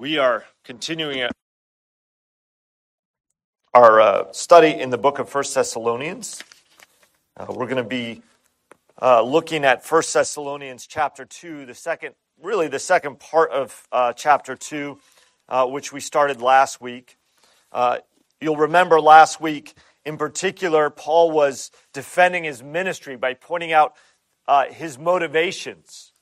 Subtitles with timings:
[0.00, 1.28] We are continuing
[3.74, 6.40] our uh, study in the book of First Thessalonians.
[7.36, 8.22] Uh, we're going to be
[9.02, 14.12] uh, looking at First Thessalonians chapter 2, the second, really the second part of uh,
[14.12, 15.00] chapter 2,
[15.48, 17.18] uh, which we started last week.
[17.72, 17.98] Uh,
[18.40, 19.74] you'll remember last week,
[20.04, 23.94] in particular, Paul was defending his ministry by pointing out
[24.70, 26.12] his motivations.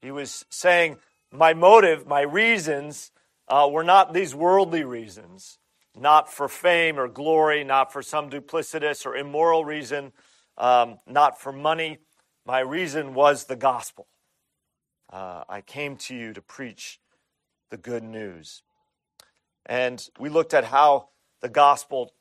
[0.00, 0.96] He was saying,
[1.34, 3.10] my motive, my reasons
[3.48, 5.58] uh, were not these worldly reasons,
[5.96, 10.12] not for fame or glory, not for some duplicitous or immoral reason,
[10.56, 11.98] um, not for money.
[12.46, 14.06] My reason was the gospel.
[15.12, 17.00] Uh, I came to you to preach
[17.70, 18.62] the good news.
[19.66, 21.08] And we looked at how
[21.40, 22.12] the gospel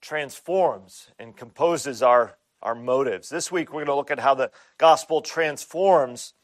[0.00, 3.28] transforms and composes our, our motives.
[3.28, 6.34] This week, we're going to look at how the gospel transforms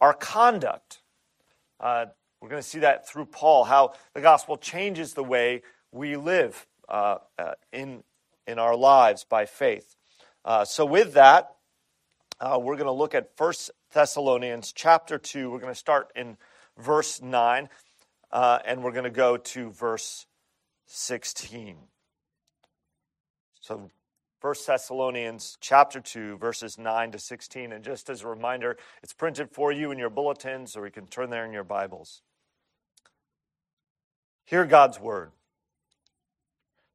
[0.00, 1.01] our conduct.
[1.82, 2.06] Uh,
[2.40, 6.66] we're going to see that through Paul, how the gospel changes the way we live
[6.88, 8.04] uh, uh, in,
[8.46, 9.96] in our lives by faith.
[10.44, 11.56] Uh, so, with that,
[12.40, 13.52] uh, we're going to look at 1
[13.92, 15.50] Thessalonians chapter 2.
[15.50, 16.36] We're going to start in
[16.78, 17.68] verse 9,
[18.30, 20.26] uh, and we're going to go to verse
[20.86, 21.76] 16.
[23.60, 23.90] So,
[24.42, 29.48] 1 Thessalonians chapter 2 verses 9 to 16 and just as a reminder it's printed
[29.48, 32.22] for you in your bulletins or you can turn there in your Bibles.
[34.44, 35.30] Hear God's word.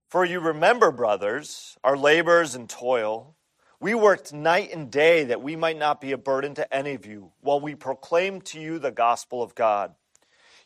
[0.09, 3.33] For you remember brothers our labors and toil
[3.79, 7.05] we worked night and day that we might not be a burden to any of
[7.05, 9.95] you while we proclaim to you the gospel of God.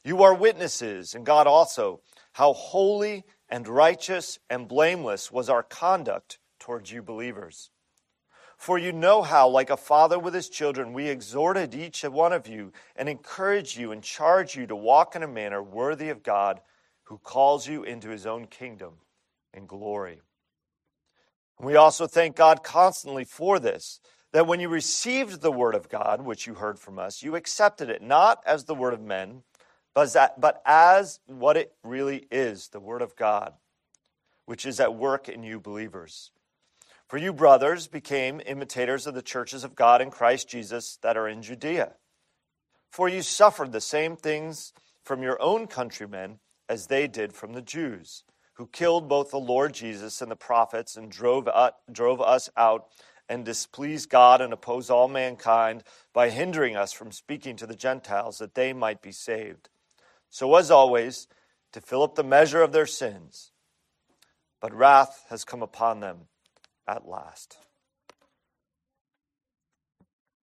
[0.04, 6.40] You are witnesses and God also how holy and righteous and blameless was our conduct
[6.62, 7.72] towards you believers.
[8.56, 12.48] For you know how, like a father with his children, we exhorted each one of
[12.48, 16.62] you and encouraged you and charged you to walk in a manner worthy of God
[17.06, 18.94] who calls you into his own kingdom
[19.52, 20.22] and glory.
[21.60, 24.00] we also thank God constantly for this,
[24.32, 27.90] that when you received the word of God, which you heard from us, you accepted
[27.90, 29.42] it not as the word of men,
[29.94, 33.54] but as what it really is the word of God,
[34.46, 36.32] which is at work in you believers.
[37.12, 41.28] For you, brothers, became imitators of the churches of God in Christ Jesus that are
[41.28, 41.96] in Judea.
[42.90, 44.72] For you suffered the same things
[45.04, 46.40] from your own countrymen
[46.70, 48.24] as they did from the Jews,
[48.54, 51.50] who killed both the Lord Jesus and the prophets and drove,
[51.92, 52.86] drove us out
[53.28, 55.84] and displeased God and opposed all mankind
[56.14, 59.68] by hindering us from speaking to the Gentiles that they might be saved.
[60.30, 61.28] So, as always,
[61.74, 63.52] to fill up the measure of their sins.
[64.62, 66.28] But wrath has come upon them
[66.92, 67.58] at last.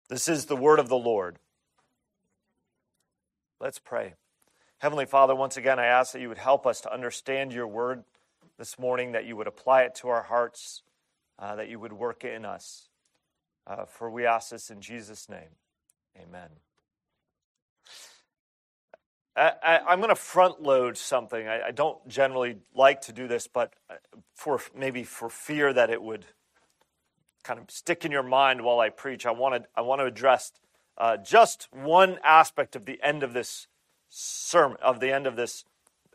[0.09, 1.37] This is the word of the Lord.
[3.61, 4.15] Let's pray.
[4.79, 8.05] Heavenly Father, once again, I ask that you would help us to understand your word
[8.59, 10.83] this morning, that you would apply it to our hearts,
[11.39, 12.89] uh, that you would work in us.
[13.67, 15.51] Uh, for we ask this in Jesus' name.
[16.17, 16.49] Amen.
[19.37, 21.47] I, am going to front load something.
[21.47, 23.95] I, I, don't generally like to do this, but uh,
[24.35, 26.25] for maybe for fear that it would
[27.49, 30.05] kind of stick in your mind while I preach, I want to I want to
[30.05, 30.53] address
[30.99, 33.69] uh, just one aspect of the end of this
[34.11, 35.65] sermon, of the end of this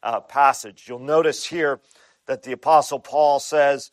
[0.03, 0.85] uh, passage.
[0.87, 1.79] You'll notice here
[2.27, 3.89] that the Apostle Paul says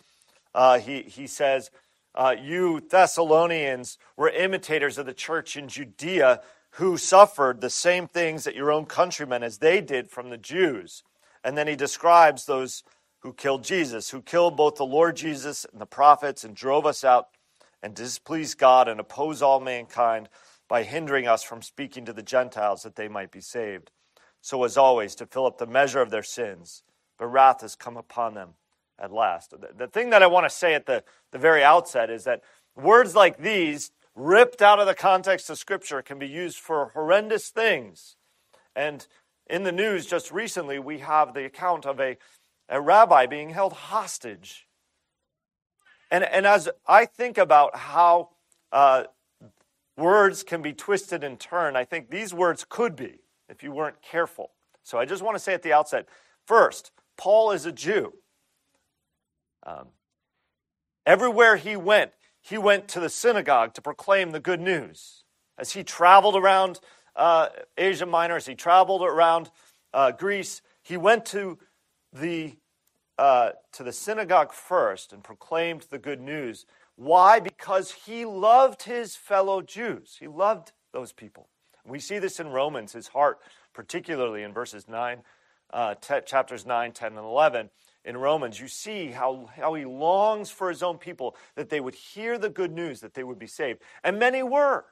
[0.55, 1.71] uh, he he says,
[2.15, 6.43] uh, "You Thessalonians were imitators of the church in Judea."
[6.75, 11.03] who suffered the same things that your own countrymen as they did from the Jews.
[11.43, 12.85] And then he describes those
[13.21, 17.05] who killed Jesus, who killed both the Lord Jesus and the prophets and drove us
[17.05, 17.29] out
[17.83, 20.29] and displeased God and oppose all mankind
[20.69, 23.91] by hindering us from speaking to the Gentiles that they might be saved.
[24.41, 26.83] So, as always, to fill up the measure of their sins,
[27.19, 28.51] but wrath has come upon them
[28.99, 29.55] at last.
[29.77, 32.43] The thing that I want to say at the, the very outset is that
[32.75, 37.49] words like these ripped out of the context of Scripture, can be used for horrendous
[37.49, 38.17] things.
[38.75, 39.07] And
[39.49, 42.17] in the news just recently, we have the account of a,
[42.71, 44.67] a rabbi being held hostage.
[46.11, 48.31] And, and as I think about how
[48.73, 49.05] uh,
[49.97, 54.01] words can be twisted and turned, I think these words could be if you weren't
[54.01, 54.53] careful.
[54.83, 56.09] So I just want to say at the outset
[56.47, 58.15] first, Paul is a Jew.
[59.65, 59.89] Um,
[61.05, 65.25] everywhere he went, he went to the synagogue to proclaim the good news.
[65.59, 66.81] As he traveled around
[67.15, 69.51] uh, Asia Minor, as he traveled around
[69.93, 71.59] uh, Greece, he went to
[72.13, 72.57] the,
[73.21, 76.65] uh, to the synagogue first and proclaimed the good news.
[76.97, 77.39] Why?
[77.39, 80.17] Because he loved his fellow Jews.
[80.19, 81.47] He loved those people.
[81.85, 83.41] We see this in Romans, his heart,
[83.75, 85.19] particularly in verses 9,
[85.71, 87.69] uh, t- chapters 9, 10, and 11.
[88.07, 91.95] In Romans, you see how, how he longs for his own people that they would
[91.95, 93.81] hear the good news, that they would be saved.
[94.03, 94.87] And many were.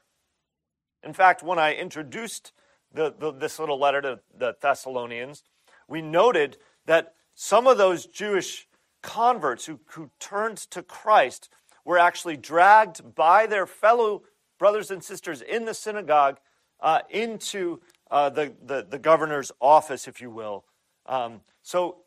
[1.03, 2.53] In fact, when I introduced
[2.93, 5.45] the, the, this little letter to the Thessalonians,
[5.89, 8.67] we noted that some of those Jewish
[9.01, 11.49] converts who, who turned to Christ
[11.85, 14.25] were actually dragged by their fellow
[14.59, 16.39] brothers and sisters in the synagogue
[16.81, 17.79] uh, into
[18.11, 20.65] uh, the, the, the, governor's office, if you will.
[21.07, 21.99] Um, so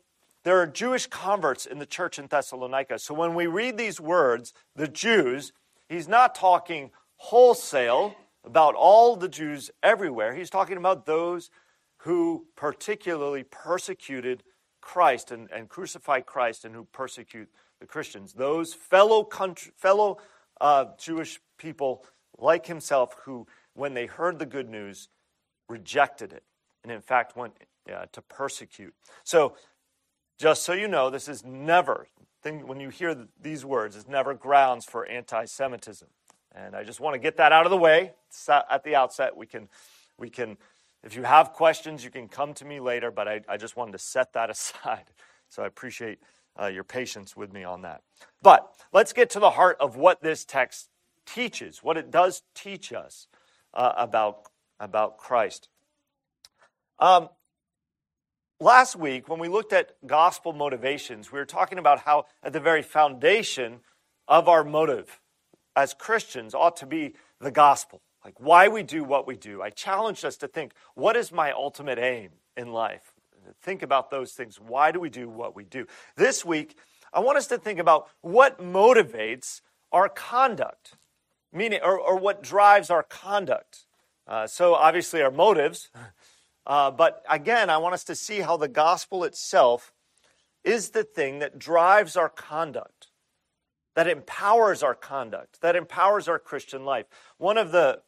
[0.44, 2.98] there are Jewish converts in the church in Thessalonica.
[2.98, 5.54] So when we read these words, the Jews,
[5.88, 8.14] he's not talking wholesale
[8.44, 10.34] about all the Jews everywhere.
[10.34, 11.48] He's talking about those
[12.00, 14.42] who particularly persecuted
[14.82, 17.48] Christ and, and crucified Christ and who persecute
[17.80, 18.34] the Christians.
[18.34, 20.18] Those fellow, country, fellow
[20.60, 22.04] uh, Jewish people
[22.38, 25.08] like himself who, when they heard the good news,
[25.68, 26.42] rejected it
[26.82, 27.54] and, in fact, went
[27.92, 28.94] uh, to persecute.
[29.24, 29.56] So,
[30.38, 32.08] just so you know, this is never,
[32.42, 36.08] when you hear these words, is never grounds for anti Semitism.
[36.54, 38.12] And I just want to get that out of the way
[38.48, 39.36] at the outset.
[39.36, 39.68] We can,
[40.18, 40.58] we can,
[41.04, 43.92] if you have questions, you can come to me later, but I, I just wanted
[43.92, 45.10] to set that aside.
[45.48, 46.18] So I appreciate
[46.60, 48.02] uh, your patience with me on that.
[48.42, 50.88] But let's get to the heart of what this text
[51.26, 53.26] teaches, what it does teach us
[53.74, 55.68] uh, about, about Christ.
[56.98, 57.28] Um,
[58.60, 62.60] last week, when we looked at gospel motivations, we were talking about how at the
[62.60, 63.80] very foundation
[64.28, 65.20] of our motive
[65.74, 69.62] as Christians ought to be the gospel, like why we do what we do.
[69.62, 73.14] I challenged us to think, what is my ultimate aim in life?
[73.60, 74.60] Think about those things.
[74.60, 75.86] Why do we do what we do?
[76.16, 76.76] This week,
[77.12, 79.60] I want us to think about what motivates
[79.90, 80.94] our conduct,
[81.52, 83.84] meaning, or, or what drives our conduct.
[84.26, 85.90] Uh, so, obviously, our motives.
[86.64, 89.92] Uh, but again, I want us to see how the gospel itself
[90.62, 93.01] is the thing that drives our conduct
[93.94, 97.06] that empowers our conduct, that empowers our Christian life.
[97.38, 98.00] One of the,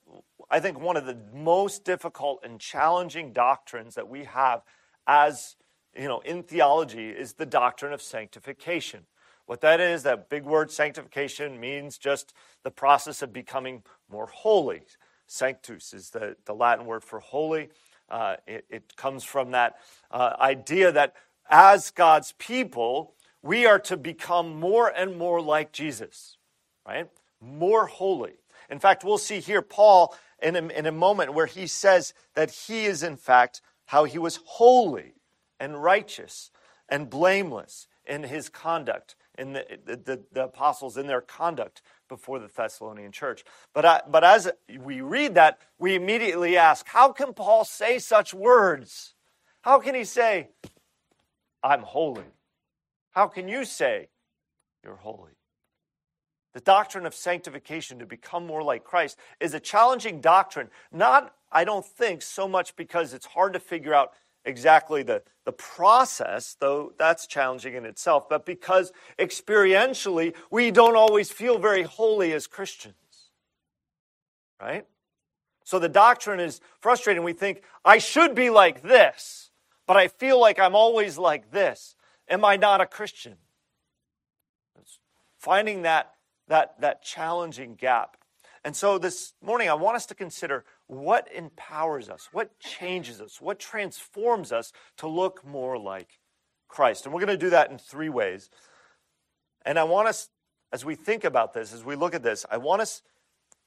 [0.50, 4.62] I think, one of the most difficult and challenging doctrines that we have
[5.06, 5.56] as,
[5.96, 9.06] you know, in theology is the doctrine of sanctification.
[9.46, 12.32] What that is, that big word sanctification means just
[12.62, 14.82] the process of becoming more holy.
[15.26, 17.68] Sanctus is the, the Latin word for holy.
[18.08, 19.76] Uh, it, it, comes from that
[20.10, 21.14] uh, idea that
[21.48, 26.38] as God's people, we are to become more and more like Jesus,
[26.88, 27.10] right?
[27.42, 28.32] More holy.
[28.70, 32.50] In fact, we'll see here Paul in a, in a moment where he says that
[32.50, 35.12] he is, in fact, how he was holy
[35.60, 36.50] and righteous
[36.88, 42.48] and blameless in his conduct, in the, the, the apostles in their conduct before the
[42.48, 43.44] Thessalonian church.
[43.74, 44.50] But, I, but as
[44.80, 49.12] we read that, we immediately ask, how can Paul say such words?
[49.60, 50.48] How can he say,
[51.62, 52.24] I'm holy?
[53.14, 54.08] How can you say
[54.82, 55.32] you're holy?
[56.52, 61.64] The doctrine of sanctification to become more like Christ is a challenging doctrine, not, I
[61.64, 64.12] don't think, so much because it's hard to figure out
[64.44, 71.30] exactly the, the process, though that's challenging in itself, but because experientially we don't always
[71.30, 72.94] feel very holy as Christians.
[74.60, 74.86] Right?
[75.64, 77.22] So the doctrine is frustrating.
[77.22, 79.50] We think, I should be like this,
[79.86, 81.96] but I feel like I'm always like this.
[82.28, 83.36] Am I not a Christian?
[84.80, 84.98] It's
[85.38, 86.12] finding that,
[86.48, 88.16] that, that challenging gap.
[88.64, 93.40] And so this morning, I want us to consider what empowers us, what changes us,
[93.40, 96.18] what transforms us to look more like
[96.66, 97.04] Christ.
[97.04, 98.48] And we're going to do that in three ways.
[99.66, 100.30] And I want us,
[100.72, 103.02] as we think about this, as we look at this, I want us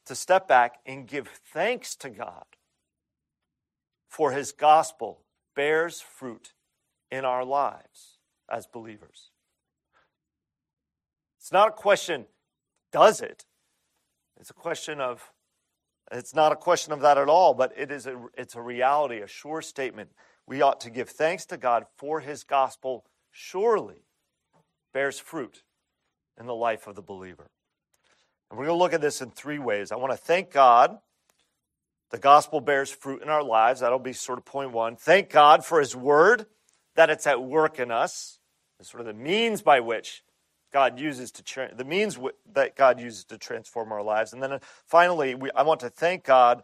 [0.07, 2.45] to step back and give thanks to God
[4.07, 5.21] for his gospel
[5.55, 6.53] bears fruit
[7.11, 8.16] in our lives
[8.49, 9.31] as believers.
[11.39, 12.25] It's not a question,
[12.91, 13.45] does it?
[14.39, 15.31] It's a question of,
[16.11, 19.19] it's not a question of that at all, but it is a, it's a reality,
[19.19, 20.09] a sure statement.
[20.45, 24.03] We ought to give thanks to God for his gospel surely
[24.93, 25.63] bears fruit
[26.39, 27.49] in the life of the believer.
[28.49, 29.91] And we're going to look at this in three ways.
[29.91, 30.97] I want to thank God.
[32.11, 33.81] The gospel bears fruit in our lives.
[33.81, 34.95] That'll be sort of point one.
[34.95, 36.45] Thank God for his word,
[36.97, 38.39] that it's at work in us
[38.79, 40.23] is sort of the means by which
[40.73, 44.33] God uses to the means w- that God uses to transform our lives.
[44.33, 46.63] And then uh, finally, we, I want to thank God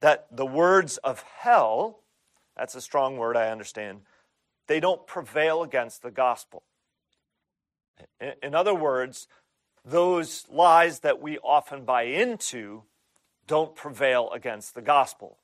[0.00, 2.04] that the words of hell,
[2.56, 4.02] that's a strong word, I understand,
[4.68, 6.62] they don't prevail against the gospel.
[8.20, 9.26] In, in other words,
[9.84, 12.82] those lies that we often buy into
[13.46, 15.38] don't prevail against the gospel.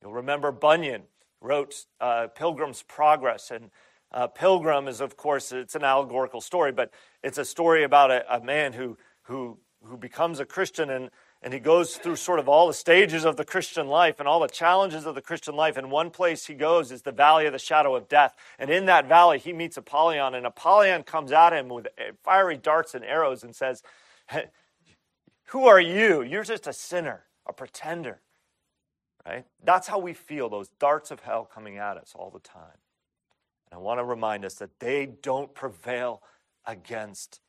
[0.00, 1.02] You'll remember Bunyan
[1.44, 3.70] wrote uh, Pilgrim's Progress, and
[4.10, 6.90] uh, Pilgrim is, of course, it's an allegorical story, but
[7.22, 11.10] it's a story about a, a man who, who, who becomes a Christian and,
[11.42, 14.40] and he goes through sort of all the stages of the Christian life and all
[14.40, 15.76] the challenges of the Christian life.
[15.76, 18.34] And one place he goes is the valley of the shadow of death.
[18.58, 21.88] And in that valley, he meets Apollyon, and Apollyon comes at him with
[22.22, 23.82] fiery darts and arrows and says,
[25.48, 26.22] Who are you?
[26.22, 28.22] You're just a sinner, a pretender.
[29.26, 29.46] Right?
[29.62, 32.78] That's how we feel, those darts of hell coming at us all the time.
[33.70, 36.22] And I want to remind us that they don't prevail
[36.66, 37.40] against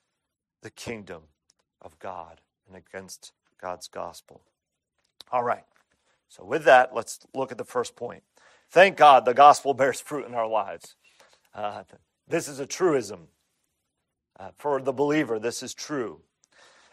[0.61, 1.23] the kingdom
[1.81, 4.41] of God and against God's gospel.
[5.31, 5.65] All right.
[6.29, 8.23] So, with that, let's look at the first point.
[8.69, 10.95] Thank God the gospel bears fruit in our lives.
[11.53, 11.83] Uh,
[12.27, 13.27] this is a truism.
[14.37, 16.19] Uh, for the believer, this is true.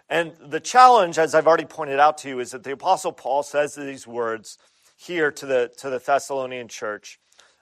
[0.09, 3.43] And the challenge, as I've already pointed out to you, is that the Apostle Paul
[3.43, 4.59] says these words
[5.07, 7.19] here to the, to the Thessalonian church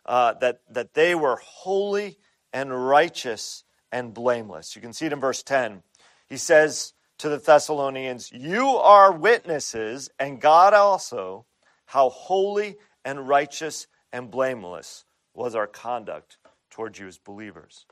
[0.06, 2.18] uh, that, that they were holy
[2.52, 4.74] and righteous and blameless.
[4.76, 5.82] You can see it in verse 10.
[6.28, 11.46] He says to the Thessalonians, You are witnesses, and God also,
[11.86, 15.04] how holy and righteous and blameless
[15.34, 16.38] was our conduct
[16.70, 17.86] toward you as believers.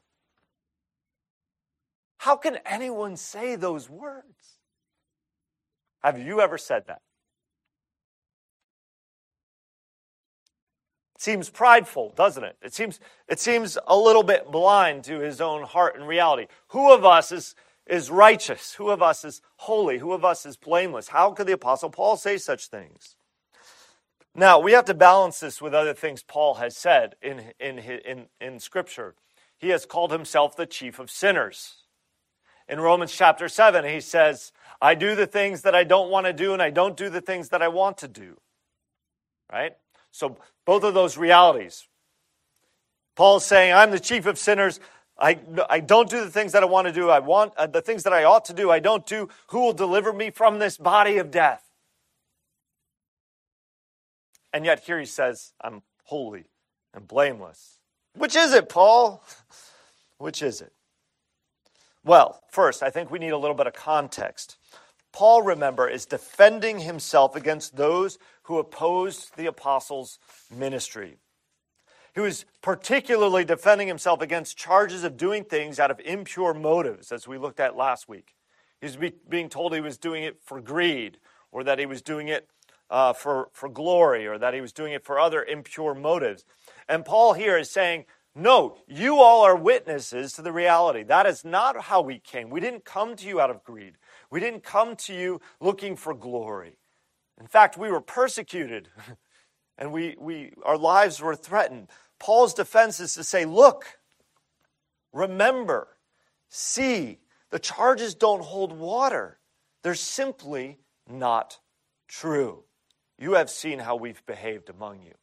[2.19, 4.59] How can anyone say those words?
[6.03, 7.03] Have you ever said that?
[11.19, 12.57] Seems prideful, doesn't it?
[12.63, 16.47] It seems, it seems a little bit blind to his own heart and reality.
[16.69, 17.55] Who of us is,
[17.87, 18.75] is righteous?
[18.75, 19.99] Who of us is holy?
[19.99, 21.09] Who of us is blameless?
[21.09, 23.17] How could the Apostle Paul say such things?
[24.35, 28.27] Now, we have to balance this with other things Paul has said in, in, in,
[28.41, 29.17] in Scripture.
[29.59, 31.83] He has called himself the chief of sinners.
[32.69, 36.33] In Romans chapter 7, he says, I do the things that I don't want to
[36.33, 38.37] do, and I don't do the things that I want to do.
[39.51, 39.73] Right?
[40.13, 40.37] So,
[40.69, 41.89] both of those realities.
[43.17, 44.81] Paul's saying, I'm the chief of sinners.
[45.19, 45.39] I,
[45.71, 47.09] I don't do the things that I want to do.
[47.09, 48.71] I want uh, the things that I ought to do.
[48.71, 49.31] I don't do.
[49.47, 51.65] Who will deliver me from this body of death?
[54.53, 56.45] And yet, here he says, I'm holy
[56.93, 57.79] and blameless.
[58.15, 59.25] Which is it, Paul?
[60.19, 60.75] Which is it?
[62.05, 64.59] Well, first, I think we need a little bit of context.
[65.15, 70.19] Paul, remember, is defending himself against those who opposed the apostles'
[70.51, 71.19] ministry.
[72.15, 77.29] He was particularly defending himself against charges of doing things out of impure motives, as
[77.29, 78.35] we looked at last week.
[78.81, 78.97] He was
[79.29, 81.19] being told he was doing it for greed,
[81.53, 82.49] or that he was doing it
[82.89, 86.47] uh, for, for glory, or that he was doing it for other impure motives.
[86.89, 91.03] And Paul here is saying, no, you all are witnesses to the reality.
[91.03, 92.49] That is not how we came.
[92.49, 93.97] We didn't come to you out of greed.
[94.31, 96.78] We didn't come to you looking for glory.
[97.41, 98.89] In fact, we were persecuted
[99.79, 101.89] and we, we, our lives were threatened.
[102.19, 103.85] Paul's defense is to say, look,
[105.13, 105.89] remember,
[106.49, 107.19] see,
[107.51, 109.39] the charges don't hold water.
[109.83, 110.79] They're simply
[111.09, 111.61] not
[112.09, 112.65] true.
[113.19, 115.15] You have seen how we've behaved among you.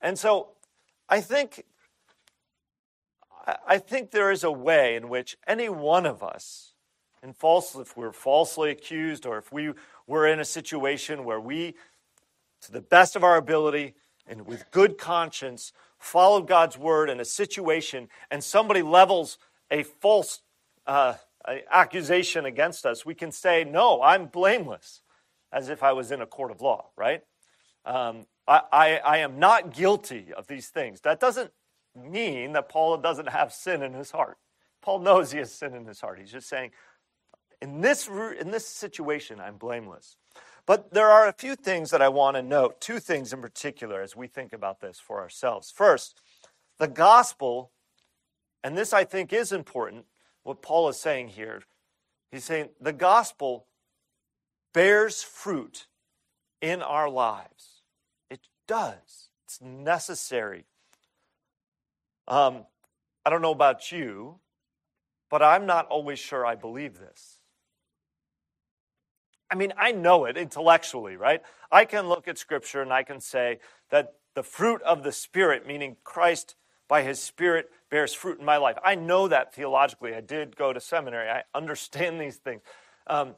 [0.00, 0.50] And so
[1.08, 1.64] I think
[3.66, 6.72] I think there is a way in which any one of us
[7.22, 9.72] and false, if we're falsely accused or if we
[10.06, 11.74] were in a situation where we,
[12.62, 13.94] to the best of our ability
[14.26, 19.38] and with good conscience, followed God's word in a situation and somebody levels
[19.70, 20.40] a false
[20.86, 21.14] uh,
[21.70, 25.02] accusation against us, we can say, No, I'm blameless,
[25.52, 27.22] as if I was in a court of law, right?
[27.84, 31.00] Um, I, I, I am not guilty of these things.
[31.02, 31.50] That doesn't
[31.94, 34.38] mean that Paul doesn't have sin in his heart.
[34.82, 36.18] Paul knows he has sin in his heart.
[36.18, 36.70] He's just saying,
[37.60, 40.16] in this, in this situation, I'm blameless.
[40.66, 44.02] But there are a few things that I want to note, two things in particular,
[44.02, 45.70] as we think about this for ourselves.
[45.70, 46.20] First,
[46.78, 47.70] the gospel,
[48.64, 50.06] and this I think is important,
[50.42, 51.62] what Paul is saying here.
[52.30, 53.66] He's saying the gospel
[54.74, 55.86] bears fruit
[56.60, 57.82] in our lives.
[58.28, 60.66] It does, it's necessary.
[62.28, 62.66] Um,
[63.24, 64.40] I don't know about you,
[65.30, 67.35] but I'm not always sure I believe this.
[69.50, 71.42] I mean, I know it intellectually, right?
[71.70, 73.60] I can look at Scripture and I can say
[73.90, 76.56] that the fruit of the Spirit, meaning Christ
[76.88, 78.76] by His Spirit, bears fruit in my life.
[78.84, 80.14] I know that theologically.
[80.14, 82.62] I did go to seminary, I understand these things.
[83.06, 83.36] Um,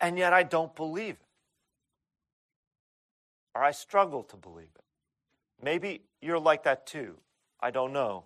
[0.00, 1.20] and yet I don't believe it.
[3.54, 4.84] Or I struggle to believe it.
[5.62, 7.16] Maybe you're like that too.
[7.60, 8.24] I don't know.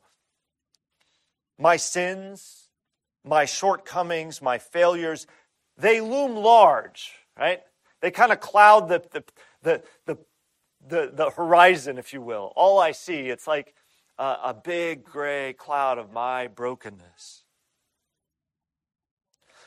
[1.59, 2.69] My sins,
[3.25, 5.26] my shortcomings, my failures,
[5.80, 7.60] they loom large, right?
[8.00, 9.25] They kind of cloud the, the,
[9.62, 10.18] the, the,
[10.87, 12.52] the, the horizon, if you will.
[12.56, 13.75] All I see, it's like
[14.18, 17.44] a, a big gray cloud of my brokenness.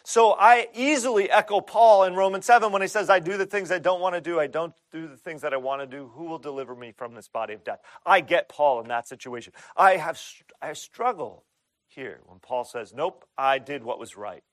[0.06, 3.72] So I easily echo Paul in Romans 7 when he says, I do the things
[3.72, 4.38] I don't want to do.
[4.38, 6.12] I don't do the things that I want to do.
[6.16, 7.80] Who will deliver me from this body of death?
[8.06, 9.54] I get Paul in that situation.
[9.78, 10.22] I have
[10.62, 11.46] I struggle
[11.88, 14.44] here when Paul says, Nope, I did what was right.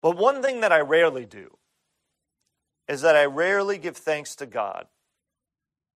[0.00, 1.56] But one thing that I rarely do
[2.88, 4.86] is that I rarely give thanks to God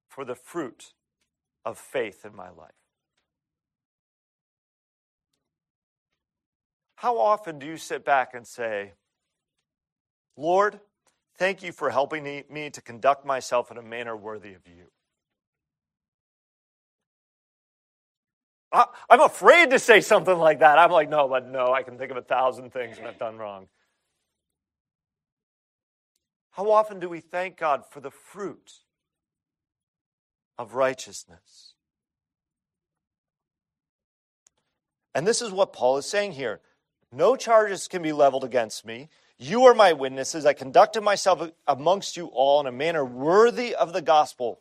[0.09, 0.93] for the fruit
[1.65, 2.73] of faith in my life.
[6.97, 8.95] How often do you sit back and say,
[10.37, 10.81] Lord,
[11.37, 14.87] thank you for helping me to conduct myself in a manner worthy of you?
[18.73, 20.79] I'm afraid to say something like that.
[20.79, 23.39] I'm like, no, but no, I can think of a thousand things that I've done
[23.39, 23.69] wrong.
[26.59, 28.81] How often do we thank God for the fruit
[30.59, 31.75] of righteousness?
[35.15, 36.59] And this is what Paul is saying here.
[37.13, 39.09] No charges can be leveled against me.
[39.39, 40.45] You are my witnesses.
[40.45, 44.59] I conducted myself amongst you all in a manner worthy of the gospel.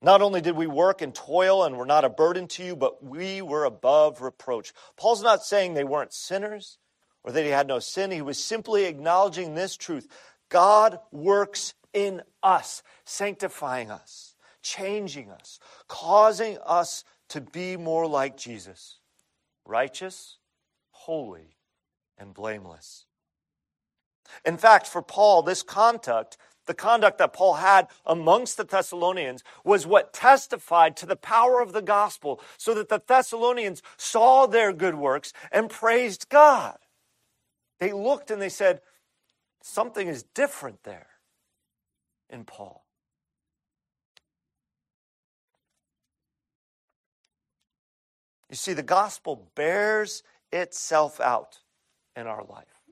[0.00, 3.04] Not only did we work and toil and were not a burden to you, but
[3.04, 4.72] we were above reproach.
[4.96, 6.78] Paul's not saying they weren't sinners
[7.24, 8.12] or that he had no sin.
[8.12, 10.06] He was simply acknowledging this truth
[10.54, 15.58] God works in us, sanctifying us, changing us,
[15.88, 19.00] causing us to be more like Jesus,
[19.66, 20.38] righteous
[20.92, 21.56] holy,
[22.16, 23.04] and blameless.
[24.44, 29.88] In fact, for Paul, this conduct, the conduct that Paul had amongst the Thessalonians, was
[29.88, 34.94] what testified to the power of the gospel, so that the Thessalonians saw their good
[34.94, 36.78] works and praised God.
[37.80, 38.82] They looked and they said,
[39.66, 41.06] Something is different there
[42.28, 42.84] in Paul.
[48.50, 50.22] You see, the gospel bears
[50.52, 51.60] itself out
[52.14, 52.82] in our life.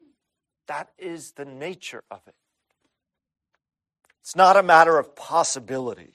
[0.67, 2.35] That is the nature of it.
[4.23, 6.15] It's not a matter of possibility,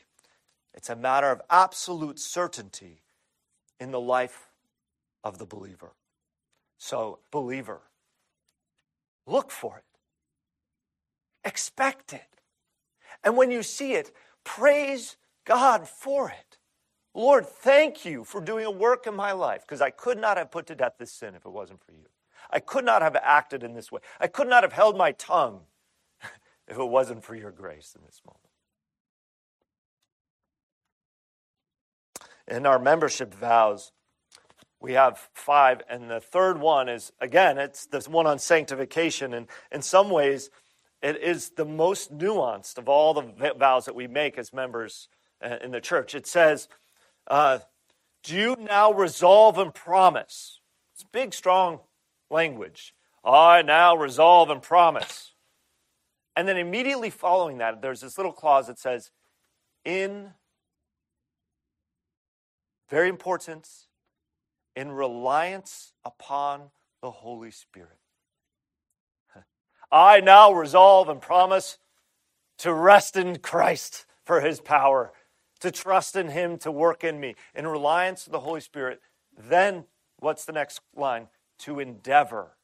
[0.73, 3.03] it's a matter of absolute certainty
[3.79, 4.47] in the life
[5.23, 5.93] of the believer.
[6.79, 7.81] So, believer,
[9.27, 9.83] look for it,
[11.47, 12.27] expect it.
[13.23, 14.11] And when you see it,
[14.43, 16.57] praise God for it.
[17.13, 20.51] Lord, thank you for doing a work in my life because I could not have
[20.51, 22.05] put to death this sin if it wasn't for you.
[22.51, 24.01] I could not have acted in this way.
[24.19, 25.61] I could not have held my tongue
[26.67, 28.43] if it wasn't for your grace in this moment.
[32.47, 33.91] In our membership vows,
[34.79, 39.33] we have five, and the third one is again, it's this one on sanctification.
[39.33, 40.49] And in some ways,
[41.01, 45.09] it is the most nuanced of all the vows that we make as members
[45.43, 46.15] uh, in the church.
[46.15, 46.67] It says,
[47.27, 47.59] uh,
[48.23, 50.59] do you now resolve and promise?
[50.93, 51.79] It's big, strong
[52.29, 52.93] language.
[53.23, 55.33] I now resolve and promise.
[56.35, 59.11] And then immediately following that, there's this little clause that says,
[59.85, 60.31] in,
[62.89, 63.67] very important,
[64.75, 66.69] in reliance upon
[67.01, 67.97] the Holy Spirit.
[69.91, 71.77] I now resolve and promise
[72.59, 75.13] to rest in Christ for his power
[75.59, 79.01] to trust in Him to work in me, in reliance to the Holy Spirit.
[79.37, 79.85] Then,
[80.19, 81.27] what's the next line?
[81.59, 82.57] To endeavor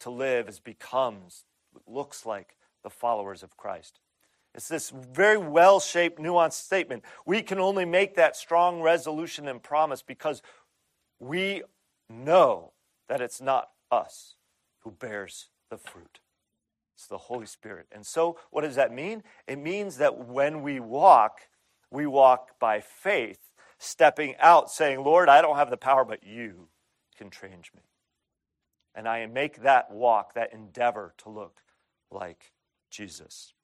[0.00, 1.44] to live as becomes,
[1.86, 4.00] looks like the followers of Christ.
[4.54, 7.04] It's this very well shaped, nuanced statement.
[7.24, 10.42] We can only make that strong resolution and promise because
[11.20, 11.62] we
[12.08, 12.72] know
[13.08, 14.34] that it's not us
[14.80, 16.18] who bears the fruit.
[17.00, 17.86] It's the Holy Spirit.
[17.90, 19.22] And so, what does that mean?
[19.46, 21.40] It means that when we walk
[21.90, 23.40] we walk by faith,
[23.78, 26.68] stepping out, saying, Lord, I don't have the power, but you
[27.16, 27.82] can change me.
[28.94, 31.62] And I make that walk, that endeavor to look
[32.10, 32.52] like
[32.90, 33.54] Jesus.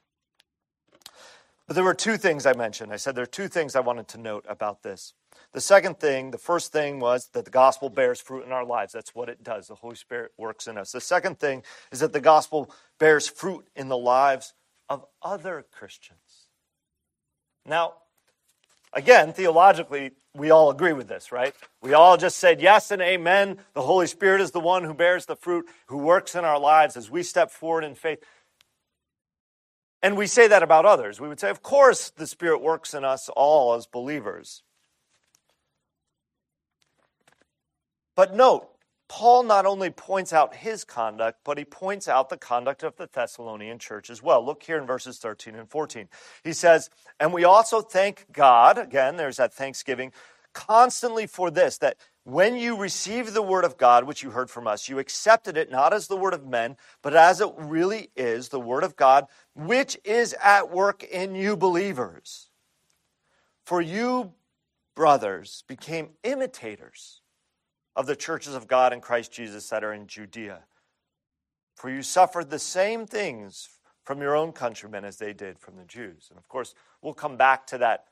[1.67, 2.93] But there were two things I mentioned.
[2.93, 5.15] I said there are two things I wanted to note about this.
[5.53, 8.93] The second thing, the first thing was that the gospel bears fruit in our lives.
[8.93, 9.69] That's what it does.
[9.69, 10.93] The Holy Spirit works in us.
[10.93, 14.55] The second thing is that the gospel bears fruit in the lives
[14.89, 16.49] of other Christians.
[17.65, 17.95] Now,
[18.97, 21.55] Again, theologically, we all agree with this, right?
[21.83, 23.59] We all just said yes and amen.
[23.75, 26.97] The Holy Spirit is the one who bears the fruit, who works in our lives
[26.97, 28.25] as we step forward in faith.
[30.03, 31.21] And we say that about others.
[31.21, 34.63] We would say, of course, the Spirit works in us all as believers.
[38.17, 38.69] But note,
[39.09, 43.09] Paul not only points out his conduct, but he points out the conduct of the
[43.13, 44.45] Thessalonian church as well.
[44.45, 46.09] Look here in verses 13 and 14.
[46.43, 50.13] He says, And we also thank God, again, there's that thanksgiving,
[50.53, 54.67] constantly for this, that when you received the word of God, which you heard from
[54.67, 58.49] us, you accepted it not as the word of men, but as it really is,
[58.49, 62.49] the word of God, which is at work in you believers.
[63.65, 64.33] For you,
[64.97, 67.21] brothers, became imitators
[67.97, 70.61] of the churches of God in Christ Jesus that are in Judea.
[71.75, 73.71] For you suffered the same things
[74.05, 76.27] from your own countrymen as they did from the Jews.
[76.29, 78.05] And of course, we'll come back to that,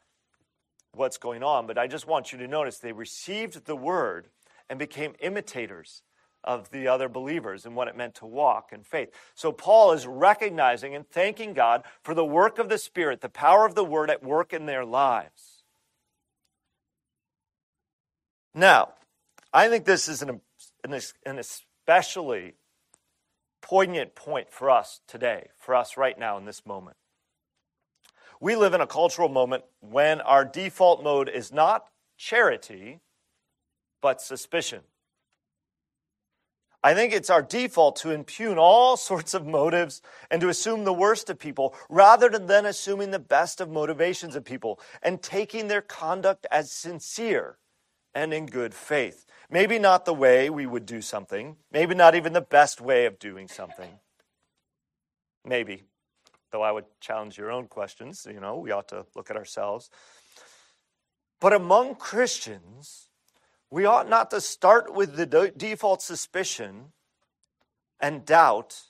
[0.92, 4.29] what's going on, but I just want you to notice they received the word
[4.68, 6.03] and became imitators
[6.42, 9.11] of the other believers and what it meant to walk in faith.
[9.35, 13.64] So Paul is recognizing and thanking God for the work of the Spirit, the power
[13.66, 15.62] of the word at work in their lives.
[18.55, 18.92] Now,
[19.54, 20.40] I think this is an,
[20.82, 22.54] an especially
[23.62, 26.96] poignant point for us today, for us right now in this moment.
[28.40, 31.86] We live in a cultural moment when our default mode is not
[32.18, 32.98] charity,
[34.02, 34.80] but suspicion.
[36.82, 40.92] I think it's our default to impugn all sorts of motives and to assume the
[40.92, 45.68] worst of people rather than then assuming the best of motivations of people and taking
[45.68, 47.58] their conduct as sincere
[48.16, 49.26] and in good faith.
[49.54, 53.20] Maybe not the way we would do something, maybe not even the best way of
[53.20, 54.00] doing something.
[55.44, 55.84] Maybe,
[56.50, 58.26] though I would challenge your own questions.
[58.28, 59.90] You know, we ought to look at ourselves.
[61.40, 63.10] But among Christians,
[63.70, 66.86] we ought not to start with the default suspicion
[68.00, 68.82] and doubt,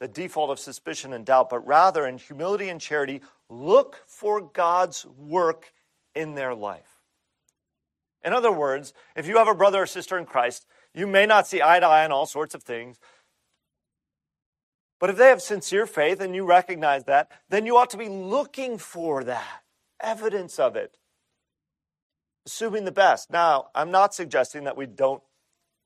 [0.00, 5.06] the default of suspicion and doubt, but rather in humility and charity, look for God's
[5.06, 5.72] work
[6.14, 6.93] in their life.
[8.24, 11.46] In other words, if you have a brother or sister in Christ, you may not
[11.46, 12.98] see eye to eye on all sorts of things.
[14.98, 18.08] But if they have sincere faith and you recognize that, then you ought to be
[18.08, 19.62] looking for that
[20.00, 20.96] evidence of it,
[22.46, 23.30] assuming the best.
[23.30, 25.22] Now, I'm not suggesting that we don't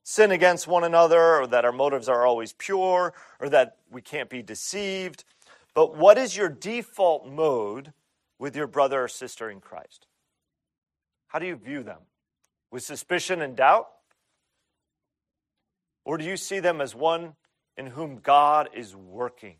[0.03, 4.29] sin against one another or that our motives are always pure or that we can't
[4.29, 5.25] be deceived.
[5.73, 7.93] But what is your default mode
[8.37, 10.07] with your brother or sister in Christ?
[11.27, 11.99] How do you view them?
[12.71, 13.87] With suspicion and doubt?
[16.05, 17.35] Or do you see them as one
[17.77, 19.55] in whom God is working?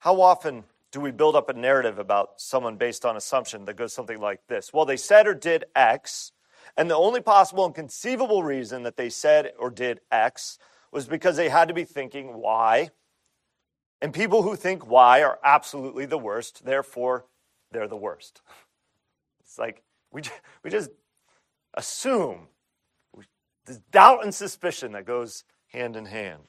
[0.00, 3.92] How often do we build up a narrative about someone based on assumption that goes
[3.92, 4.72] something like this?
[4.72, 6.32] Well, they said or did X,
[6.76, 10.58] and the only possible and conceivable reason that they said or did X
[10.92, 12.90] was because they had to be thinking Y.
[14.00, 17.26] And people who think Y are absolutely the worst, therefore,
[17.72, 18.40] they're the worst.
[19.58, 20.90] It's like we just, we just
[21.74, 22.46] assume.
[23.66, 25.42] There's doubt and suspicion that goes
[25.72, 26.42] hand in hand.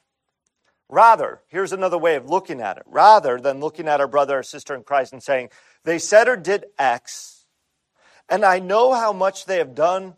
[0.87, 2.83] Rather, here's another way of looking at it.
[2.85, 5.49] Rather than looking at our brother or sister in Christ and saying,
[5.83, 7.45] they said or did X,
[8.29, 10.15] and I know how much they have done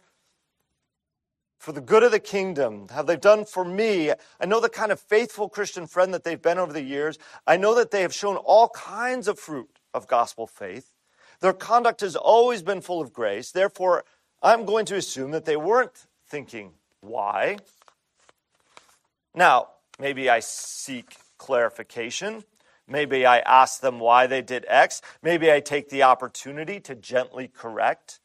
[1.58, 4.12] for the good of the kingdom, how they've done for me.
[4.39, 7.17] I know the kind of faithful Christian friend that they've been over the years.
[7.47, 10.90] I know that they have shown all kinds of fruit of gospel faith.
[11.41, 13.51] Their conduct has always been full of grace.
[13.51, 14.06] Therefore,
[14.41, 17.58] I'm going to assume that they weren't thinking, Y?
[19.34, 22.43] Now, maybe I seek clarification.
[22.88, 25.01] Maybe I ask them why they did X.
[25.23, 28.19] Maybe I take the opportunity to gently correct.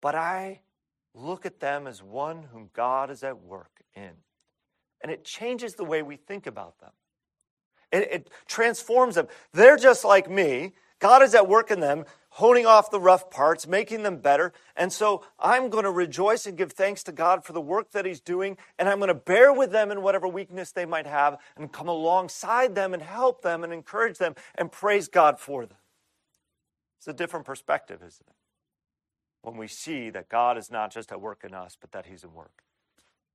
[0.00, 0.60] But I
[1.14, 4.10] look at them as one whom God is at work in.
[5.02, 6.92] And it changes the way we think about them.
[7.94, 9.28] It, it transforms them.
[9.52, 10.72] They're just like me.
[10.98, 14.52] God is at work in them, honing off the rough parts, making them better.
[14.74, 18.04] And so I'm going to rejoice and give thanks to God for the work that
[18.04, 18.56] He's doing.
[18.78, 21.88] And I'm going to bear with them in whatever weakness they might have and come
[21.88, 25.78] alongside them and help them and encourage them and praise God for them.
[26.98, 28.34] It's a different perspective, isn't it?
[29.42, 32.24] When we see that God is not just at work in us, but that He's
[32.24, 32.62] at work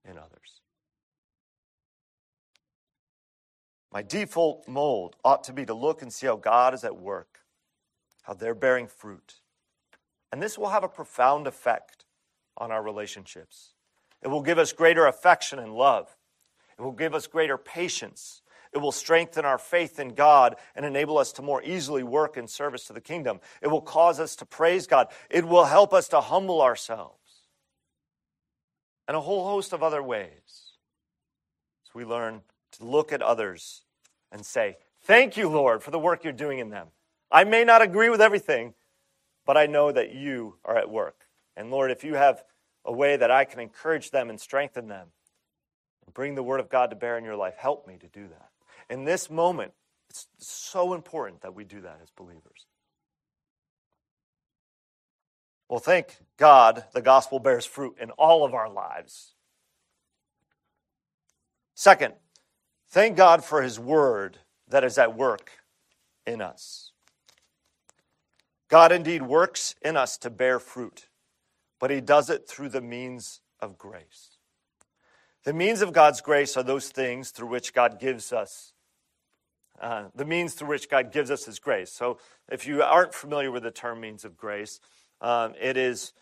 [0.04, 0.62] in others.
[3.92, 7.40] My default mold ought to be to look and see how God is at work,
[8.24, 9.36] how they're bearing fruit.
[10.32, 12.06] And this will have a profound effect
[12.58, 13.74] on our relationships.
[14.22, 16.16] It will give us greater affection and love.
[16.78, 18.42] It will give us greater patience.
[18.72, 22.48] It will strengthen our faith in God and enable us to more easily work in
[22.48, 23.40] service to the kingdom.
[23.62, 25.08] It will cause us to praise God.
[25.30, 27.16] It will help us to humble ourselves.
[29.08, 30.76] And a whole host of other ways.
[31.88, 32.42] As we learn
[32.74, 33.84] to look at others
[34.32, 36.88] and say, Thank you, Lord, for the work you're doing in them.
[37.32, 38.74] I may not agree with everything,
[39.46, 42.44] but I know that you are at work And Lord, if you have
[42.86, 45.08] a way that I can encourage them and strengthen them
[46.06, 48.28] and bring the word of God to bear in your life, help me to do
[48.28, 48.50] that.
[48.90, 49.74] In this moment,
[50.10, 52.66] it's so important that we do that as believers.
[55.70, 59.36] Well, thank God the gospel bears fruit in all of our lives.
[61.76, 62.16] Second,
[62.90, 65.52] thank God for his word that is at work
[66.26, 66.92] in us.
[68.70, 71.08] God indeed works in us to bear fruit,
[71.80, 74.38] but he does it through the means of grace.
[75.44, 78.74] The means of God's grace are those things through which God gives us,
[79.82, 81.92] uh, the means through which God gives us his grace.
[81.92, 82.20] So
[82.52, 84.80] if you aren't familiar with the term means of grace,
[85.22, 86.14] um, it is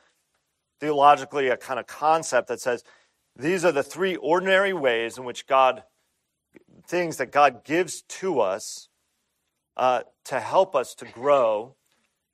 [0.80, 2.84] theologically a kind of concept that says
[3.36, 5.84] these are the three ordinary ways in which God,
[6.88, 8.90] things that God gives to us
[9.76, 11.76] uh, to help us to grow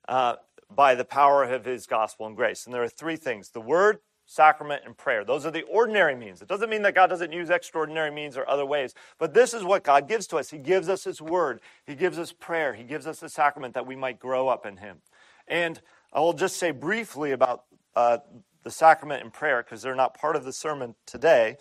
[0.08, 0.36] uh,
[0.74, 2.64] by the power of His gospel and grace.
[2.64, 5.24] And there are three things the Word, sacrament, and prayer.
[5.24, 6.40] Those are the ordinary means.
[6.40, 9.62] It doesn't mean that God doesn't use extraordinary means or other ways, but this is
[9.62, 10.50] what God gives to us.
[10.50, 13.86] He gives us His Word, He gives us prayer, He gives us the sacrament that
[13.86, 14.98] we might grow up in Him.
[15.46, 15.80] And
[16.12, 17.64] I will just say briefly about
[17.94, 18.18] uh,
[18.62, 21.56] the sacrament and prayer because they're not part of the sermon today.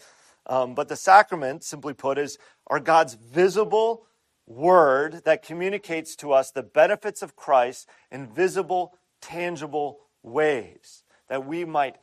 [0.46, 4.06] Um, but the sacrament, simply put, is are God's visible
[4.46, 11.66] word that communicates to us the benefits of Christ in visible, tangible ways that we
[11.66, 11.96] might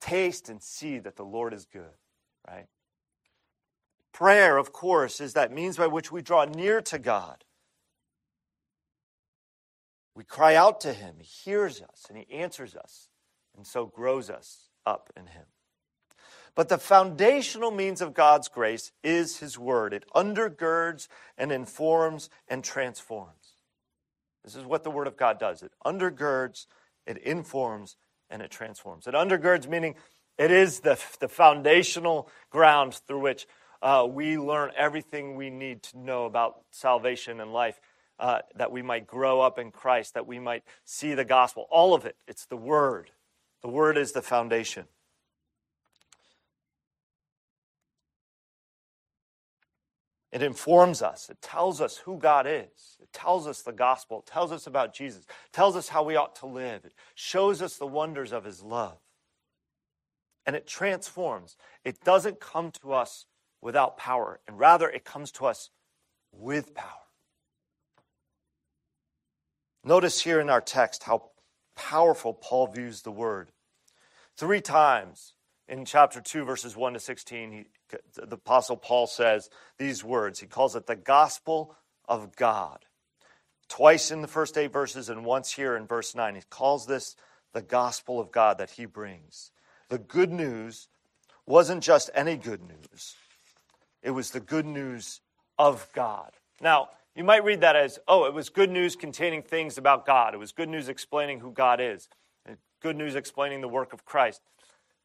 [0.00, 1.94] taste and see that the Lord is good,
[2.46, 2.66] right?
[4.12, 7.44] Prayer, of course, is that means by which we draw near to God.
[10.14, 13.08] We cry out to him, he hears us, and he answers us,
[13.56, 15.44] and so grows us up in him.
[16.58, 19.92] But the foundational means of God's grace is his word.
[19.92, 23.54] It undergirds and informs and transforms.
[24.42, 26.66] This is what the word of God does it undergirds,
[27.06, 27.94] it informs,
[28.28, 29.06] and it transforms.
[29.06, 29.94] It undergirds, meaning
[30.36, 33.46] it is the, the foundational ground through which
[33.80, 37.80] uh, we learn everything we need to know about salvation and life
[38.18, 41.68] uh, that we might grow up in Christ, that we might see the gospel.
[41.70, 42.16] All of it.
[42.26, 43.12] It's the Word.
[43.62, 44.86] The Word is the foundation.
[50.30, 51.30] It informs us.
[51.30, 52.96] It tells us who God is.
[53.00, 54.20] It tells us the gospel.
[54.20, 55.22] It tells us about Jesus.
[55.22, 56.84] It tells us how we ought to live.
[56.84, 58.98] It shows us the wonders of his love.
[60.44, 61.56] And it transforms.
[61.84, 63.26] It doesn't come to us
[63.60, 65.70] without power, and rather it comes to us
[66.32, 66.86] with power.
[69.84, 71.30] Notice here in our text how
[71.74, 73.50] powerful Paul views the word.
[74.36, 75.34] Three times
[75.66, 77.64] in chapter 2, verses 1 to 16, he,
[78.14, 80.40] the Apostle Paul says these words.
[80.40, 81.74] He calls it the gospel
[82.06, 82.84] of God.
[83.68, 87.16] Twice in the first eight verses, and once here in verse 9, he calls this
[87.52, 89.52] the gospel of God that he brings.
[89.88, 90.88] The good news
[91.46, 93.16] wasn't just any good news,
[94.02, 95.20] it was the good news
[95.58, 96.32] of God.
[96.60, 100.34] Now, you might read that as, oh, it was good news containing things about God.
[100.34, 102.08] It was good news explaining who God is,
[102.80, 104.40] good news explaining the work of Christ.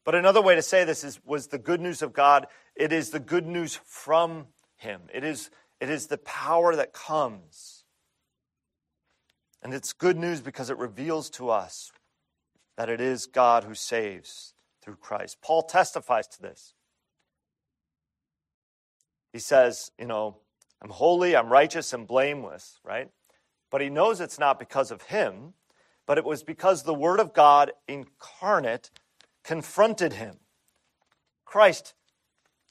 [0.04, 2.46] But another way to say this is was the good news of God.
[2.76, 5.02] It is the good news from Him.
[5.12, 7.84] It is, it is the power that comes.
[9.62, 11.90] And it's good news because it reveals to us
[12.76, 15.38] that it is God who saves through Christ.
[15.40, 16.74] Paul testifies to this.
[19.32, 20.36] He says, you know,
[20.82, 23.08] I'm holy, I'm righteous, and blameless, right?
[23.70, 25.54] But he knows it's not because of him,
[26.06, 28.90] but it was because the Word of God incarnate
[29.44, 30.38] confronted him.
[31.44, 31.94] Christ,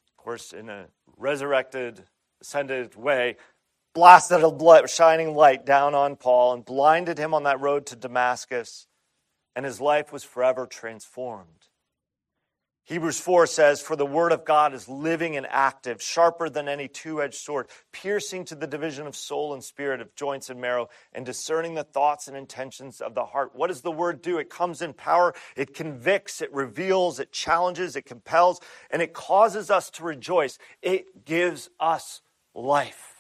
[0.10, 2.04] of course, in a resurrected,
[2.42, 3.38] ascended way,
[3.94, 4.48] blasted a
[4.90, 8.88] shining light down on Paul and blinded him on that road to Damascus,
[9.56, 11.68] and his life was forever transformed.
[12.86, 16.90] Hebrews 4 says, For the word of God is living and active, sharper than any
[16.90, 20.90] two edged sword, piercing to the division of soul and spirit, of joints and marrow,
[21.14, 23.52] and discerning the thoughts and intentions of the heart.
[23.56, 24.38] What does the word do?
[24.38, 28.60] It comes in power, it convicts, it reveals, it challenges, it compels,
[28.92, 30.58] and it causes us to rejoice.
[30.82, 32.22] It gives us
[32.54, 33.13] life.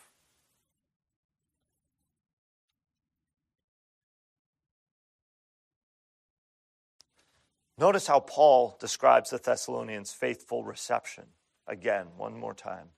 [7.77, 11.25] Notice how Paul describes the Thessalonians' faithful reception.
[11.67, 12.89] Again, one more time.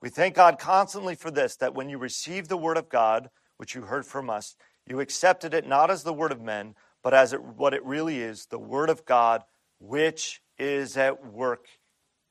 [0.00, 3.74] We thank God constantly for this that when you received the word of God, which
[3.74, 7.32] you heard from us, you accepted it not as the word of men, but as
[7.32, 9.42] it, what it really is the word of God,
[9.78, 11.66] which is at work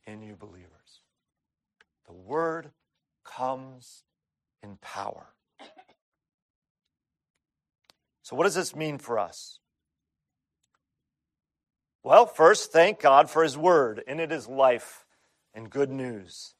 [0.05, 1.01] in you believers.
[2.05, 2.71] The word
[3.23, 4.03] comes
[4.61, 5.33] in power.
[8.21, 9.59] So, what does this mean for us?
[12.03, 14.03] Well, first, thank God for His Word.
[14.05, 15.05] and it is life
[15.53, 16.53] and good news.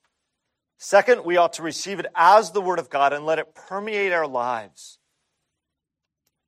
[0.78, 4.14] Second, we ought to receive it as the Word of God and let it permeate
[4.14, 5.00] our lives.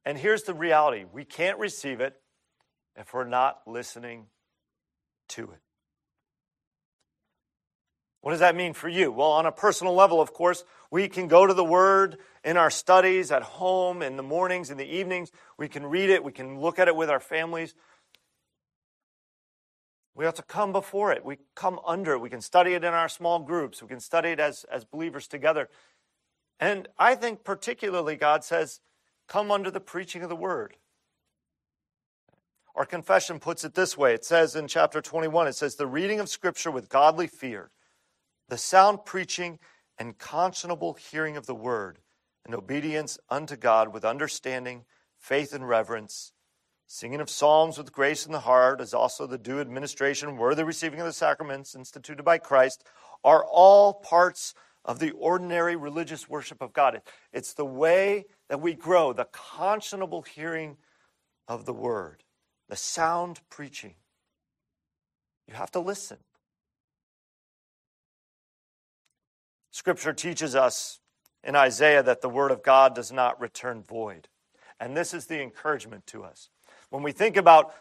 [0.06, 2.16] And here's the reality we can't receive it
[2.96, 4.28] if we're not listening
[5.30, 5.60] to it.
[8.22, 9.12] What does that mean for you?
[9.12, 12.70] Well, on a personal level, of course, we can go to the Word in our
[12.70, 15.32] studies at home, in the mornings, in the evenings.
[15.58, 17.76] We can read it, we can look at it with our families.
[20.16, 21.26] We have to come before it.
[21.26, 22.22] We come under it.
[22.22, 23.82] We can study it in our small groups.
[23.82, 25.70] We can study it as, as believers together.
[26.60, 28.80] And I think, particularly, God says,
[29.28, 30.78] come under the preaching of the Word.
[32.76, 36.20] Our confession puts it this way it says in chapter 21, it says, the reading
[36.20, 37.72] of Scripture with godly fear
[38.48, 39.60] the sound preaching
[39.98, 42.00] and conscionable hearing of the word,
[42.46, 44.86] and obedience unto God with understanding,
[45.18, 46.32] faith, and reverence,
[46.88, 51.00] singing of psalms with grace in the heart, as also the due administration, worthy receiving
[51.00, 52.84] of the sacraments instituted by Christ,
[53.24, 57.02] are all parts of the ordinary religious worship of God.
[57.34, 60.78] It's the way that we grow, the conscionable hearing
[61.48, 62.24] of the word,
[62.70, 63.96] the sound preaching.
[65.48, 66.18] You have to listen.
[69.72, 71.00] Scripture teaches us
[71.44, 74.30] in Isaiah that the Word of God does not return void.
[74.80, 76.50] And this is the encouragement to us.
[76.90, 77.74] When we think about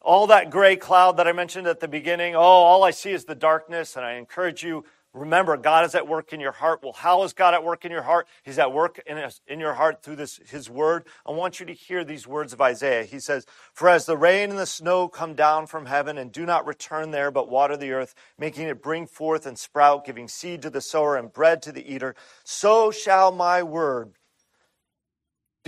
[0.00, 3.24] all that gray cloud that I mentioned at the beginning, oh, all I see is
[3.24, 4.84] the darkness, and I encourage you
[5.14, 6.80] Remember, God is at work in your heart.
[6.82, 8.28] Well, how is God at work in your heart?
[8.42, 11.06] He's at work in, in your heart through this, His word.
[11.26, 13.04] I want you to hear these words of Isaiah.
[13.04, 16.44] He says, For as the rain and the snow come down from heaven and do
[16.44, 20.60] not return there, but water the earth, making it bring forth and sprout, giving seed
[20.62, 24.17] to the sower and bread to the eater, so shall my word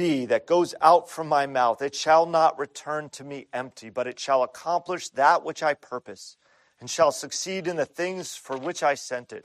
[0.01, 1.83] be that goes out from my mouth.
[1.83, 6.39] It shall not return to me empty, but it shall accomplish that which I purpose
[6.81, 9.45] and shall succeed in the things for which I sent it.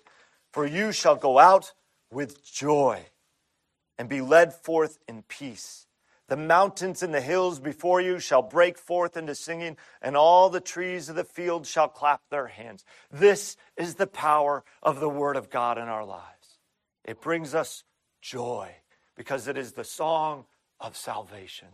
[0.54, 1.74] For you shall go out
[2.10, 3.02] with joy
[3.98, 5.88] and be led forth in peace.
[6.30, 10.62] The mountains and the hills before you shall break forth into singing, and all the
[10.62, 12.86] trees of the field shall clap their hands.
[13.12, 16.60] This is the power of the Word of God in our lives.
[17.04, 17.84] It brings us
[18.22, 18.76] joy
[19.16, 20.46] because it is the song
[20.80, 21.70] of salvation.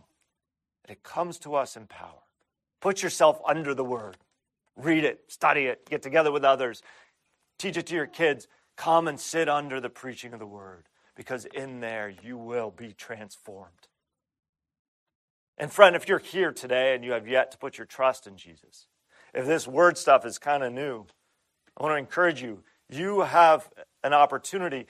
[0.88, 2.22] It comes to us in power.
[2.80, 4.16] Put yourself under the Word.
[4.76, 6.82] Read it, study it, get together with others,
[7.58, 8.48] teach it to your kids.
[8.76, 12.94] Come and sit under the preaching of the word because in there you will be
[12.94, 13.88] transformed.
[15.58, 18.36] And friend, if you're here today and you have yet to put your trust in
[18.36, 18.86] Jesus,
[19.34, 21.04] if this word stuff is kind of new,
[21.76, 22.62] I want to encourage you.
[22.88, 23.68] You have
[24.02, 24.86] an opportunity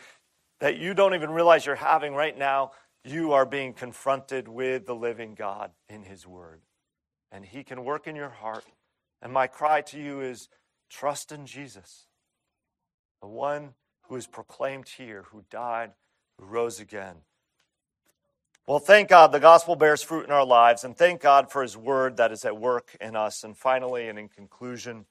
[0.62, 2.70] that you don't even realize you're having right now.
[3.04, 6.62] You are being confronted with the living God in His Word.
[7.30, 8.64] And He can work in your heart
[9.22, 10.48] and my cry to you is
[10.90, 12.06] trust in Jesus,
[13.22, 13.74] the one
[14.08, 15.92] who is proclaimed here, who died,
[16.36, 17.16] who rose again.
[18.66, 21.76] Well, thank God the gospel bears fruit in our lives, and thank God for his
[21.76, 23.44] word that is at work in us.
[23.44, 25.06] And finally, and in conclusion,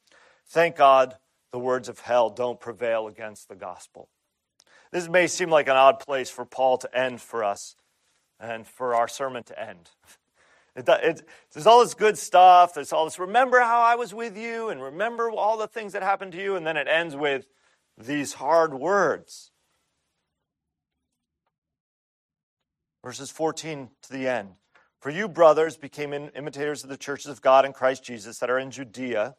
[0.45, 1.17] thank God
[1.51, 4.09] the words of hell don't prevail against the gospel.
[4.91, 7.75] This may seem like an odd place for Paul to end for us
[8.39, 9.89] and for our sermon to end.
[10.75, 12.73] It, it, there's all this good stuff.
[12.73, 16.01] There's all this, remember how I was with you, and remember all the things that
[16.01, 16.55] happened to you.
[16.55, 17.45] And then it ends with
[17.97, 19.51] these hard words.
[23.03, 24.51] Verses 14 to the end.
[25.01, 28.59] For you, brothers, became imitators of the churches of God in Christ Jesus that are
[28.59, 29.35] in Judea,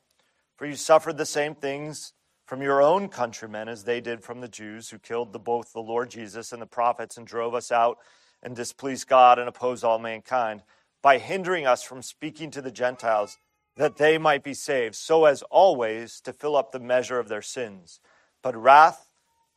[0.57, 2.13] for you suffered the same things
[2.47, 5.81] from your own countrymen as they did from the Jews, who killed the, both the
[5.81, 7.99] Lord Jesus and the prophets and drove us out
[8.43, 10.63] and displeased God and opposed all mankind
[11.03, 13.39] by hindering us from speaking to the Gentiles
[13.77, 17.43] that they might be saved, so as always to fill up the measure of their
[17.43, 18.01] sins.
[18.43, 19.09] But wrath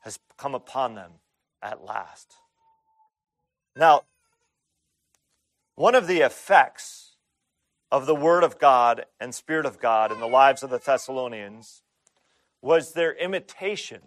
[0.03, 1.11] has come upon them
[1.61, 2.35] at last.
[3.75, 4.03] Now,
[5.75, 7.15] one of the effects
[7.91, 11.81] of the Word of God and Spirit of God in the lives of the Thessalonians
[12.65, 14.01] was their imitation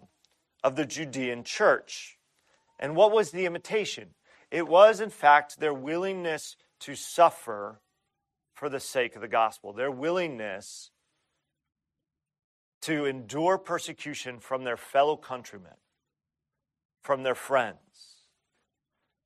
[0.65, 2.17] of the Judean church.
[2.77, 4.09] And what was the imitation?
[4.51, 7.79] It was, in fact, their willingness to suffer
[8.53, 10.91] for the sake of the gospel, their willingness
[12.81, 15.77] to endure persecution from their fellow countrymen,
[17.01, 18.25] from their friends.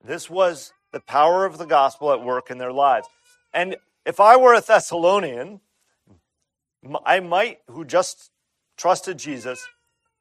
[0.03, 3.07] This was the power of the gospel at work in their lives.
[3.51, 5.61] And if I were a Thessalonian,
[7.03, 8.29] I might, who just
[8.78, 9.67] trusted Jesus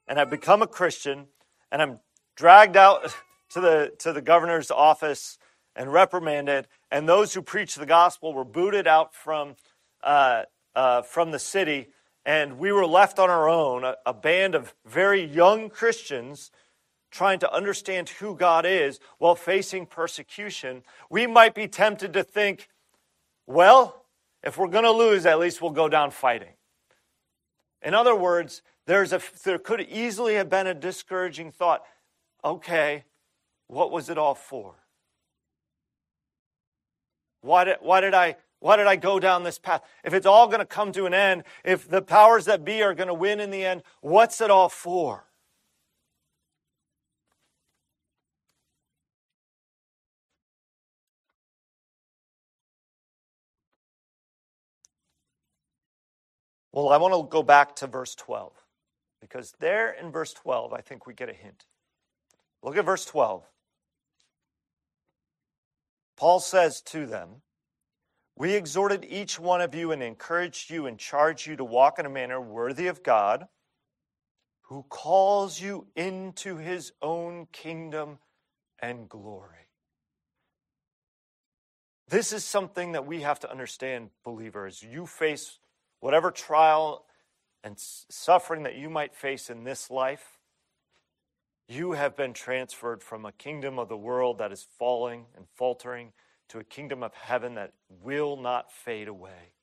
[0.07, 1.26] and have become a Christian,
[1.70, 2.00] and I'm
[2.36, 3.14] dragged out
[3.50, 5.38] to the, to the governor's office
[5.74, 9.57] and reprimanded, and those who preached the gospel were booted out from
[10.03, 10.42] uh,
[10.74, 11.88] uh, from the city,
[12.24, 16.50] and we were left on our own, a, a band of very young Christians
[17.11, 22.68] trying to understand who God is while facing persecution, we might be tempted to think,
[23.46, 24.07] well,
[24.42, 26.55] if we're going to lose, at least we'll go down fighting.
[27.82, 31.82] In other words, there's a, there could easily have been a discouraging thought
[32.44, 33.04] okay,
[33.68, 34.74] what was it all for?
[37.40, 39.82] Why did, why did I why did I go down this path?
[40.04, 42.94] If it's all going to come to an end, if the powers that be are
[42.94, 45.24] going to win in the end, what's it all for?
[56.72, 58.52] Well, I want to go back to verse 12
[59.20, 61.66] because there in verse 12, I think we get a hint.
[62.62, 63.44] Look at verse 12.
[66.16, 67.42] Paul says to them,
[68.36, 72.06] we exhorted each one of you and encouraged you and charged you to walk in
[72.06, 73.46] a manner worthy of God,
[74.62, 78.18] who calls you into his own kingdom
[78.80, 79.68] and glory.
[82.08, 84.82] This is something that we have to understand, believers.
[84.82, 85.58] You face
[86.03, 87.05] whatever trial
[87.62, 90.40] and suffering that you might face in this life.
[91.68, 96.12] You have been transferred from a kingdom of the world that is falling and faltering
[96.48, 97.72] to a kingdom of heaven that
[98.03, 99.55] will not fade away.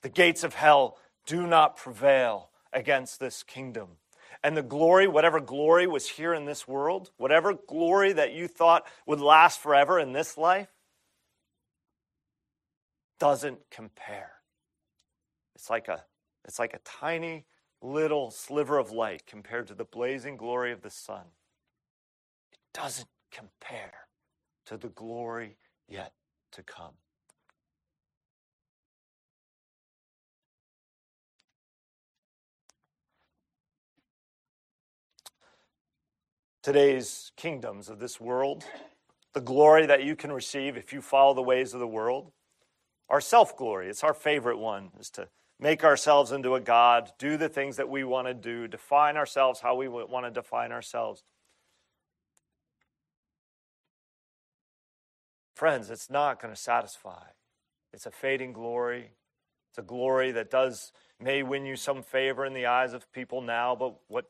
[0.00, 0.96] The gates of hell
[1.26, 3.88] do not prevail against this kingdom.
[4.42, 8.86] And the glory, whatever glory was here in this world, whatever glory that you thought
[9.04, 10.68] would last forever in this life,
[13.20, 14.32] doesn't compare.
[15.54, 16.02] It's like a,
[16.44, 17.44] it's like a tiny
[17.82, 21.24] little sliver of light compared to the blazing glory of the sun.
[22.52, 23.92] It doesn't compare
[24.66, 26.12] to the glory yet
[26.52, 26.94] to come.
[36.62, 38.64] Today's kingdoms of this world,
[39.32, 42.32] the glory that you can receive if you follow the ways of the world,
[43.10, 43.88] our self glory.
[43.88, 47.88] It's our favorite one, is to make ourselves into a God, do the things that
[47.88, 51.22] we want to do, define ourselves how we want to define ourselves.
[55.54, 57.24] Friends, it's not going to satisfy.
[57.92, 59.10] It's a fading glory.
[59.70, 63.42] It's a glory that does may win you some favor in the eyes of people
[63.42, 64.24] now, but what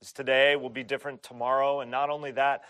[0.00, 1.80] is today will be different tomorrow.
[1.80, 2.62] And not only that,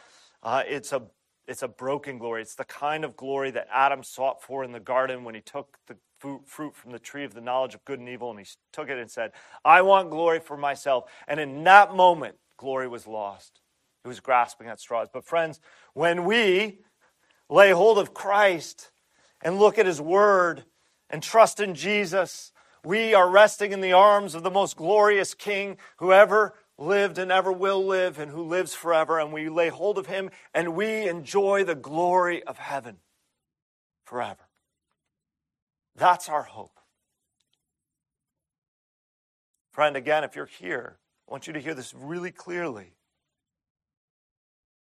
[0.42, 1.02] uh, it's a
[1.46, 2.42] it's a broken glory.
[2.42, 5.78] It's the kind of glory that Adam sought for in the garden when he took
[5.86, 5.96] the
[6.46, 8.96] fruit from the tree of the knowledge of good and evil, and he took it
[8.96, 9.32] and said,
[9.64, 13.60] "I want glory for myself." And in that moment, glory was lost.
[14.04, 15.08] He was grasping at straws.
[15.12, 15.60] But friends,
[15.94, 16.84] when we
[17.48, 18.92] lay hold of Christ
[19.40, 20.64] and look at His Word
[21.10, 22.52] and trust in Jesus,
[22.84, 27.32] we are resting in the arms of the most glorious King who ever lived and
[27.32, 29.18] ever will live and who lives forever.
[29.18, 32.98] And we lay hold of Him and we enjoy the glory of heaven
[34.04, 34.48] forever.
[35.96, 36.78] That's our hope.
[39.72, 42.92] Friend, again, if you're here, I want you to hear this really clearly.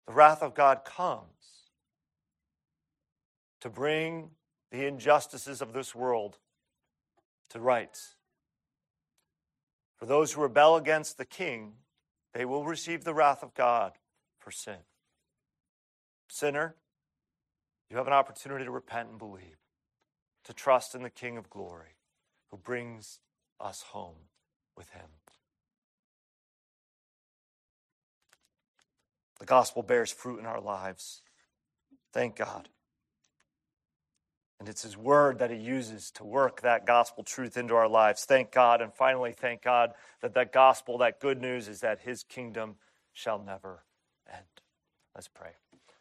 [0.06, 1.26] The wrath of God comes
[3.60, 4.30] to bring
[4.70, 6.38] the injustices of this world
[7.50, 8.16] to rights.
[9.98, 11.74] For those who rebel against the king,
[12.32, 13.92] they will receive the wrath of God
[14.38, 14.78] for sin.
[16.28, 16.76] Sinner,
[17.90, 19.58] you have an opportunity to repent and believe,
[20.44, 21.96] to trust in the King of glory
[22.50, 23.18] who brings
[23.60, 24.28] us home
[24.76, 25.06] with him.
[29.38, 31.22] The gospel bears fruit in our lives.
[32.12, 32.68] Thank God.
[34.60, 38.24] And it's His Word that He uses to work that gospel truth into our lives.
[38.24, 38.82] Thank God.
[38.82, 42.76] And finally, thank God that that gospel, that good news, is that His kingdom
[43.12, 43.84] shall never
[44.30, 44.44] end.
[45.14, 45.52] Let's pray.